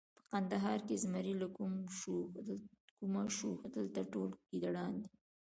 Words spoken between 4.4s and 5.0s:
ګیدړان